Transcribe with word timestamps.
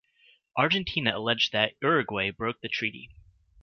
Argentina 0.57 1.15
alleged 1.15 1.51
that 1.51 1.75
Uruguay 1.79 2.31
broke 2.31 2.59
the 2.61 2.67
treaty. 2.67 3.11